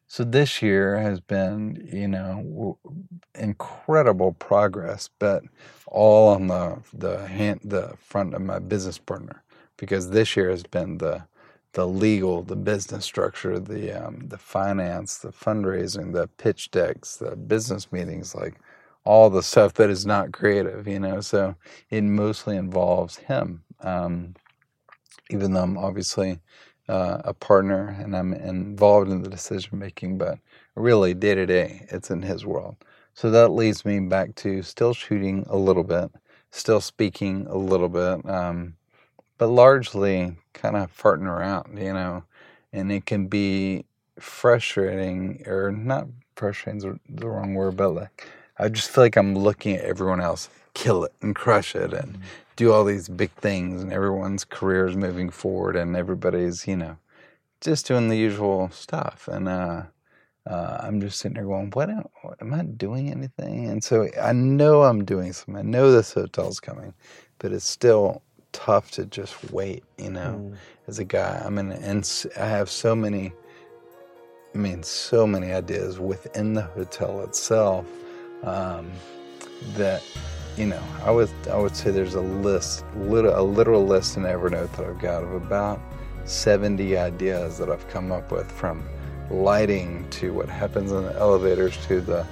[0.08, 2.78] so this year has been, you know, w-
[3.36, 5.44] incredible progress, but
[5.88, 9.44] all on the the hand, the front of my business partner,
[9.78, 11.26] because this year has been the
[11.74, 17.36] the legal, the business structure, the um, the finance, the fundraising, the pitch decks, the
[17.36, 18.60] business meetings, like
[19.06, 21.22] all the stuff that is not creative, you know.
[21.22, 21.56] So
[21.92, 24.36] it mostly involves him, um,
[25.32, 26.40] even though I'm obviously
[26.90, 30.40] uh, a partner and I'm involved in the decision making, but
[30.76, 32.78] really day to day, it's in his world.
[33.16, 36.12] So that leads me back to still shooting a little bit,
[36.52, 38.77] still speaking a little bit, um,
[39.38, 42.24] but largely kind of farting around, you know.
[42.74, 43.86] And it can be
[44.20, 49.36] frustrating, or not frustrating is the wrong word, but like I just feel like I'm
[49.36, 52.20] looking at everyone else kill it and crush it and
[52.56, 56.98] do all these big things, and everyone's career is moving forward, and everybody's, you know,
[57.62, 59.28] just doing the usual stuff.
[59.28, 59.84] And uh,
[60.48, 62.06] uh, I'm just sitting there going, what am,
[62.42, 63.68] am I doing anything?
[63.68, 65.58] And so I know I'm doing something.
[65.58, 66.94] I know this hotel's coming,
[67.40, 68.22] but it's still
[68.52, 70.54] tough to just wait, you know,
[70.88, 71.42] as a guy.
[71.46, 73.34] I mean, and I have so many,
[74.54, 77.86] I mean, so many ideas within the hotel itself
[78.44, 78.92] um,
[79.76, 80.04] that,
[80.58, 84.72] you know, I would I would say there's a list, a literal list in Evernote
[84.78, 85.80] that I've got of about
[86.26, 88.84] 70 ideas that I've come up with from
[89.30, 92.26] lighting to what happens in the elevators to the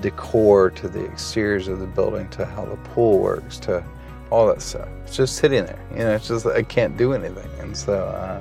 [0.00, 3.84] decor to the exteriors of the building to how the pool works to
[4.30, 4.88] all that stuff.
[5.04, 5.84] It's just sitting there.
[5.92, 7.48] You know, it's just I can't do anything.
[7.58, 8.40] And so, uh,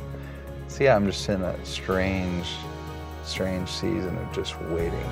[0.67, 2.47] so yeah, I'm just in a strange,
[3.23, 5.09] strange season of just waiting.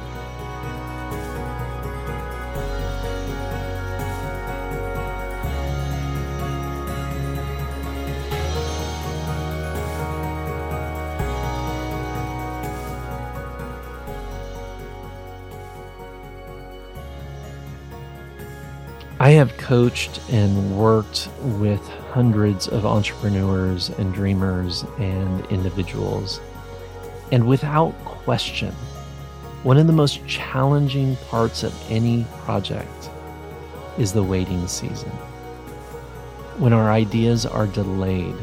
[19.68, 26.40] Coached and worked with hundreds of entrepreneurs and dreamers and individuals.
[27.34, 28.74] And without question,
[29.64, 33.10] one of the most challenging parts of any project
[33.98, 35.10] is the waiting season.
[36.60, 38.38] When our ideas are delayed,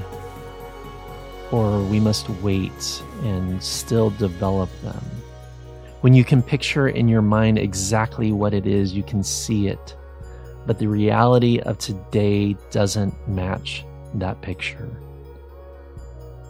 [1.50, 5.02] or we must wait and still develop them.
[6.02, 9.96] When you can picture in your mind exactly what it is, you can see it
[10.66, 14.88] but the reality of today doesn't match that picture.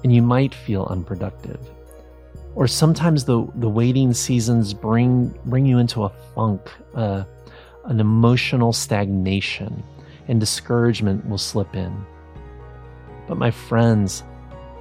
[0.03, 1.61] And you might feel unproductive.
[2.55, 7.25] Or sometimes the, the waiting seasons bring, bring you into a funk, uh,
[7.85, 9.83] an emotional stagnation,
[10.29, 12.05] and discouragement will slip in.
[13.27, 14.23] But my friends,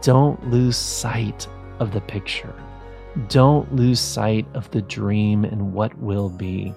[0.01, 1.47] don't lose sight
[1.79, 2.53] of the picture.
[3.29, 6.73] Don't lose sight of the dream and what will be.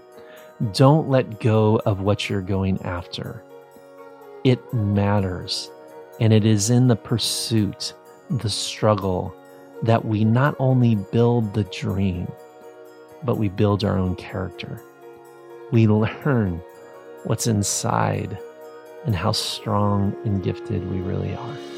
[0.72, 3.42] Don't let go of what you're going after.
[4.42, 5.70] It matters.
[6.18, 7.92] And it is in the pursuit,
[8.30, 9.34] the struggle,
[9.82, 12.26] that we not only build the dream,
[13.22, 14.80] but we build our own character.
[15.72, 16.62] We learn
[17.24, 18.38] what's inside
[19.04, 21.75] and how strong and gifted we really are.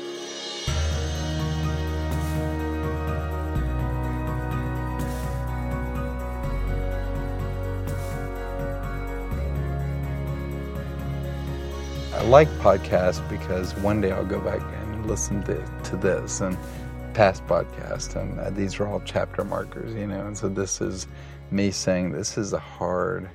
[12.29, 16.59] Like podcasts because one day I'll go back and listen to, to this and
[17.15, 20.27] past podcasts, and uh, these are all chapter markers, you know.
[20.27, 21.07] And so this is
[21.51, 23.31] me saying this is a hard.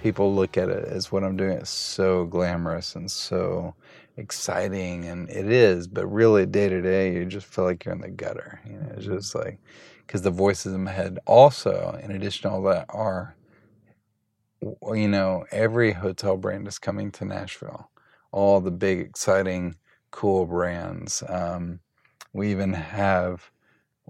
[0.00, 3.74] People look at it as what I'm doing is so glamorous and so
[4.16, 5.88] exciting, and it is.
[5.88, 8.60] But really, day to day, you just feel like you're in the gutter.
[8.64, 9.58] You know, it's just like
[10.06, 13.34] because the voices in my head also, in addition to all that, are
[14.62, 17.90] you know every hotel brand is coming to Nashville.
[18.36, 19.76] All the big, exciting,
[20.12, 21.22] cool brands.
[21.28, 21.80] Um,
[22.34, 23.50] we even have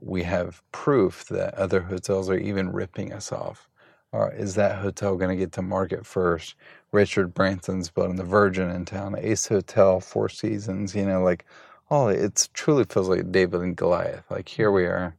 [0.01, 3.69] we have proof that other hotels are even ripping us off.
[4.13, 6.57] Or is that hotel going to get to market first?
[6.93, 10.95] Richard Branson's building the Virgin in town, Ace Hotel, Four Seasons.
[10.97, 11.47] You know, like
[11.91, 14.25] oh, it truly feels like David and Goliath.
[14.31, 15.17] Like here we are,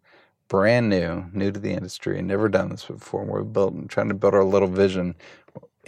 [0.49, 3.25] brand new, new to the industry, never done this before.
[3.25, 5.15] We're building, trying to build our little vision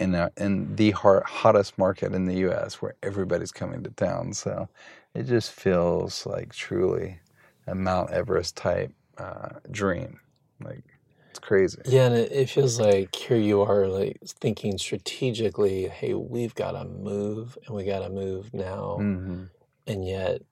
[0.00, 2.82] in a, in the hot, hottest market in the U.S.
[2.82, 4.32] where everybody's coming to town.
[4.32, 4.68] So
[5.14, 7.20] it just feels like truly
[7.66, 10.18] a Mount Everest type uh, dream.
[10.62, 10.82] Like
[11.30, 11.80] it's crazy.
[11.84, 15.88] Yeah, and it, it feels like here you are, like thinking strategically.
[15.88, 18.98] Hey, we've got to move, and we got to move now.
[19.00, 19.44] Mm-hmm.
[19.86, 20.42] And yet,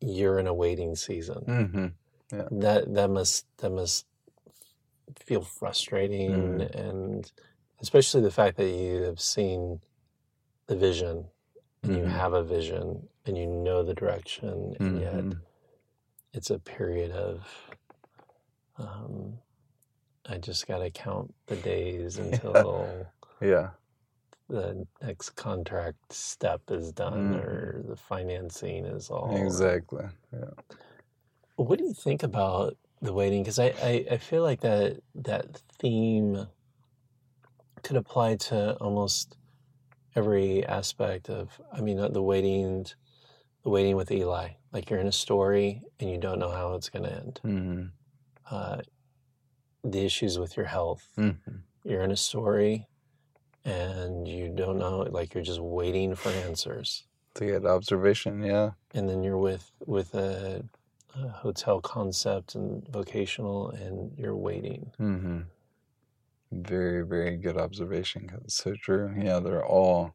[0.00, 1.44] you're in a waiting season.
[1.46, 1.86] Mm-hmm.
[2.36, 2.48] Yeah.
[2.50, 4.06] That that must that must
[5.18, 6.74] feel frustrating, Mm.
[6.88, 7.32] and
[7.80, 9.80] especially the fact that you have seen
[10.66, 11.26] the vision,
[11.82, 12.10] and you Mhm.
[12.10, 15.40] have a vision, and you know the direction, and yet Mhm.
[16.32, 17.46] it's a period of
[18.76, 19.38] um,
[20.26, 23.06] I just got to count the days until
[23.42, 23.70] Yeah.
[24.48, 27.42] the next contract step is done Mhm.
[27.44, 29.36] or the financing is all.
[29.36, 30.06] Exactly.
[30.32, 30.50] Yeah.
[31.56, 33.42] What do you think about the waiting?
[33.42, 36.46] Because I, I, I feel like that that theme
[37.82, 39.36] could apply to almost
[40.14, 41.60] every aspect of.
[41.72, 42.86] I mean, the waiting,
[43.62, 44.50] the waiting with Eli.
[44.72, 47.40] Like you're in a story and you don't know how it's going to end.
[47.44, 47.84] Mm-hmm.
[48.50, 48.78] uh,
[49.82, 51.08] the issues with your health.
[51.18, 51.56] Mm-hmm.
[51.84, 52.86] You're in a story
[53.64, 57.04] and you don't know, like you're just waiting for answers.
[57.34, 58.42] To get observation.
[58.42, 58.70] Yeah.
[58.92, 60.64] And then you're with with a,
[61.14, 64.90] a hotel concept and vocational, and you're waiting.
[65.00, 65.40] Mm-hmm.
[66.52, 68.30] Very, very good observation.
[68.44, 69.14] it's so true.
[69.18, 70.14] Yeah, they're all.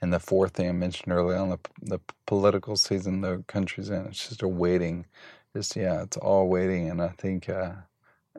[0.00, 4.06] And the fourth thing I mentioned earlier on the the political season the country's in,
[4.06, 5.06] it's just a waiting.
[5.56, 6.88] Just yeah, it's all waiting.
[6.90, 7.72] And I think uh,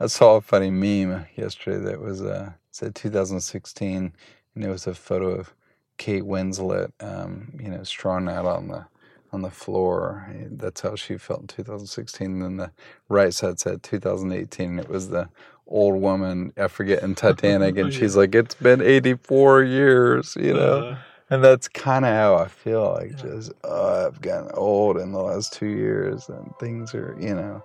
[0.00, 4.12] I saw a funny meme yesterday that was uh, said 2016,
[4.54, 5.54] and it was a photo of
[5.98, 8.86] Kate Winslet, um, you know, strung out on the
[9.32, 10.28] on the floor.
[10.50, 12.26] That's how she felt in 2016.
[12.30, 12.72] And then the
[13.08, 14.70] right side said 2018.
[14.70, 15.28] And it was the
[15.66, 20.96] old woman, I forget, in Titanic, and she's like, "It's been 84 years," you know.
[21.30, 22.92] And that's kind of how I feel.
[22.92, 23.16] Like Yeah.
[23.16, 27.62] just oh, I've gotten old in the last two years, and things are, you know,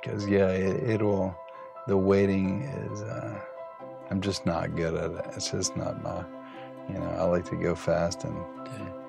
[0.00, 1.36] because yeah, it, it'll.
[1.88, 3.02] The waiting is.
[3.02, 3.40] Uh,
[4.10, 5.24] I'm just not good at it.
[5.36, 6.24] It's just not my.
[6.88, 8.36] You know, I like to go fast and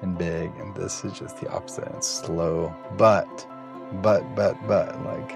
[0.01, 1.87] and big, and this is just the opposite.
[1.95, 3.27] It's slow, but,
[4.01, 5.31] but, but, but, like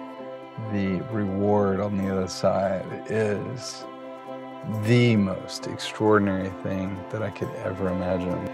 [0.72, 3.84] the reward on the other side is
[4.84, 8.48] the most extraordinary thing that I could ever imagine.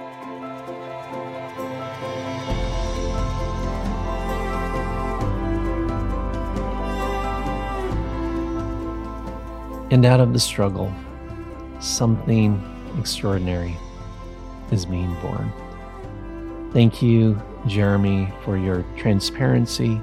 [9.91, 10.93] And out of the struggle,
[11.82, 12.62] something
[12.97, 13.78] extraordinary
[14.72, 15.52] is being born.
[16.72, 20.02] Thank you, Jeremy, for your transparency,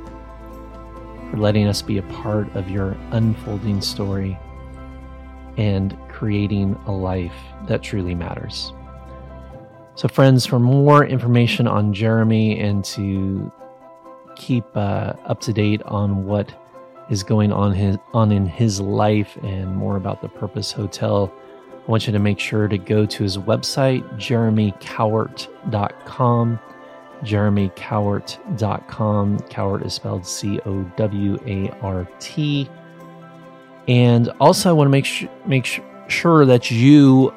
[1.30, 4.38] for letting us be a part of your unfolding story,
[5.56, 7.34] and creating a life
[7.66, 8.72] that truly matters.
[9.96, 13.50] So, friends, for more information on Jeremy and to
[14.36, 16.54] keep uh, up to date on what
[17.10, 21.32] is going on his on in his life and more about the Purpose Hotel,
[21.72, 26.60] I want you to make sure to go to his website, jeremycowart.com.
[27.22, 29.38] jeremycowart.com.
[29.40, 32.68] Cowart is spelled C O W A R T.
[33.86, 37.32] And also, I want to make sure make sh- sure that you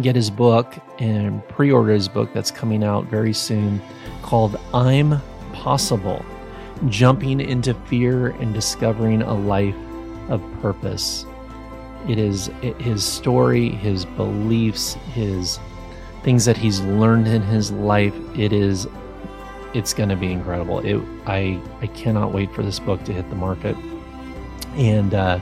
[0.00, 3.82] get his book and pre-order his book that's coming out very soon
[4.22, 5.20] called I'm
[5.52, 6.24] Possible
[6.88, 9.76] jumping into fear and discovering a life
[10.28, 11.24] of purpose.
[12.08, 15.60] It is his story, his beliefs, his
[16.24, 18.14] things that he's learned in his life.
[18.36, 18.88] It is
[19.74, 20.80] it's going to be incredible.
[20.80, 23.76] It I I cannot wait for this book to hit the market.
[24.76, 25.38] And uh,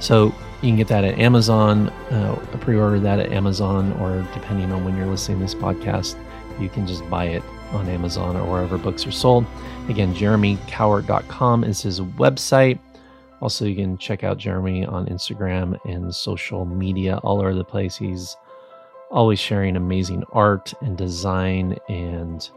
[0.00, 4.72] so You can get that at Amazon, uh, pre order that at Amazon, or depending
[4.72, 6.16] on when you're listening to this podcast,
[6.58, 9.44] you can just buy it on Amazon or wherever books are sold.
[9.90, 12.78] Again, jeremycowart.com is his website.
[13.42, 17.94] Also, you can check out Jeremy on Instagram and social media all over the place.
[17.94, 18.34] He's
[19.10, 22.48] always sharing amazing art and design, and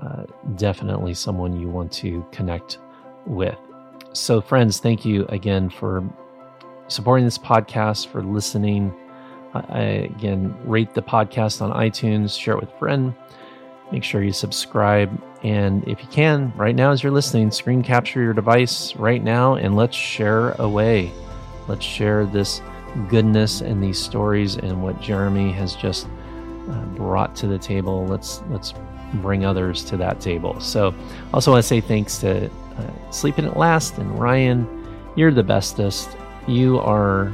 [0.00, 0.24] uh,
[0.56, 2.78] definitely someone you want to connect
[3.26, 3.56] with.
[4.12, 6.02] So, friends, thank you again for
[6.88, 8.94] supporting this podcast, for listening.
[9.54, 13.14] I, again, rate the podcast on iTunes, share it with a friend.
[13.92, 15.10] Make sure you subscribe.
[15.42, 19.54] And if you can, right now as you're listening, screen capture your device right now
[19.54, 21.10] and let's share away.
[21.66, 22.60] Let's share this
[23.08, 26.06] goodness and these stories and what Jeremy has just
[26.68, 28.06] uh, brought to the table.
[28.06, 28.74] Let's let's
[29.14, 30.58] bring others to that table.
[30.60, 30.94] So,
[31.32, 32.50] also want to say thanks to uh,
[33.10, 34.66] Sleeping at Last and Ryan.
[35.16, 36.16] You're the bestest.
[36.46, 37.26] You are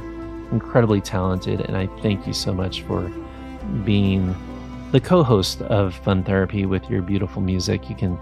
[0.51, 3.11] incredibly talented, and I thank you so much for
[3.83, 4.35] being
[4.91, 7.89] the co host of Fun Therapy with your beautiful music.
[7.89, 8.19] You can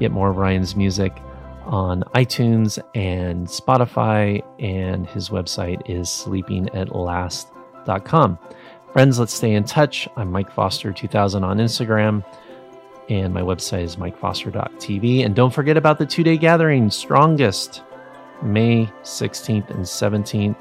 [0.00, 1.12] get more of Ryan's music
[1.64, 8.38] on iTunes and Spotify, and his website is sleepingatlast.com.
[8.92, 10.08] Friends, let's stay in touch.
[10.16, 12.24] I'm Mike Foster 2000 on Instagram,
[13.08, 15.24] and my website is mikefoster.tv.
[15.24, 17.82] And don't forget about the two day gathering, Strongest,
[18.42, 20.56] May 16th and 17th.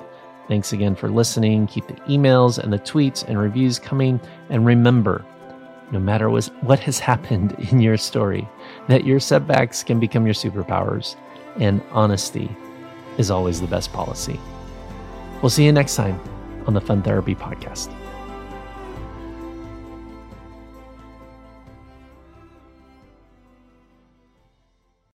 [0.48, 1.68] Thanks again for listening.
[1.68, 4.20] Keep the emails and the tweets and reviews coming.
[4.50, 5.26] And remember,
[5.92, 8.48] no matter what has happened in your story,
[8.88, 11.16] that your setbacks can become your superpowers,
[11.60, 12.56] and honesty
[13.18, 14.40] is always the best policy.
[15.42, 16.20] We'll see you next time
[16.66, 17.94] on the Fun Therapy Podcast.